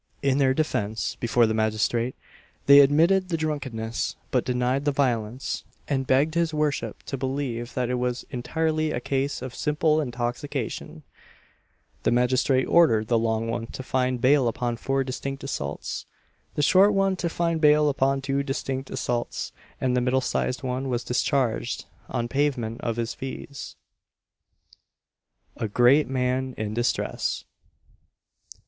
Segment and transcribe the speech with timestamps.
[0.23, 2.15] In their defence before the magistrate,
[2.65, 7.87] they admitted the drunkenness, but denied the violence; and begged his worship to believe that
[7.87, 13.19] it was "entirely a case of simple intoxication." [Illustration: BUNDLING UP.] The magistrate ordered the
[13.19, 16.07] long one to find bail upon four distinct assaults;
[16.55, 20.89] the short one to find bail upon two distinct assaults; and the middle sized one
[20.89, 23.75] was discharged on payment of his fees.
[25.57, 27.45] A GREAT MAN IN DISTRESS.